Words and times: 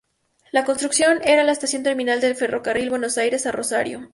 La 0.51 0.65
construcción 0.65 1.19
era 1.23 1.43
la 1.43 1.51
estación 1.51 1.83
terminal 1.83 2.19
del 2.21 2.33
Ferrocarril 2.35 2.89
Buenos 2.89 3.19
Aires 3.19 3.45
a 3.45 3.51
Rosario. 3.51 4.09